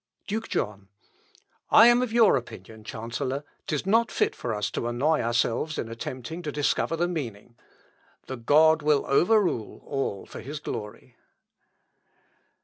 Duke 0.25 0.49
John. 0.49 0.87
"I 1.69 1.85
am 1.85 2.01
of 2.01 2.11
your 2.11 2.35
opinion, 2.35 2.83
Chancellor; 2.83 3.43
'tis 3.67 3.85
not 3.85 4.11
fit 4.11 4.35
for 4.35 4.51
us 4.51 4.71
to 4.71 4.87
annoy 4.87 5.21
ourselves 5.21 5.77
in 5.77 5.89
attempting 5.89 6.41
to 6.41 6.51
discover 6.51 6.95
the 6.95 7.07
meaning; 7.07 7.55
the 8.25 8.35
God 8.35 8.81
will 8.81 9.05
overrule 9.05 9.79
all 9.85 10.25
for 10.25 10.39
his 10.41 10.59
glory." 10.59 11.17